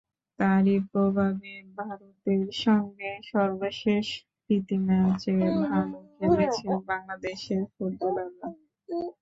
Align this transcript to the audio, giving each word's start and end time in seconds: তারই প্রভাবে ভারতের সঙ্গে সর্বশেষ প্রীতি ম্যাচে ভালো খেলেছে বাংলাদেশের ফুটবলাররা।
তারই 0.39 0.77
প্রভাবে 0.91 1.51
ভারতের 1.77 2.43
সঙ্গে 2.63 3.09
সর্বশেষ 3.31 4.05
প্রীতি 4.43 4.77
ম্যাচে 4.87 5.33
ভালো 5.65 5.97
খেলেছে 6.15 6.67
বাংলাদেশের 6.89 7.61
ফুটবলাররা। 7.73 8.47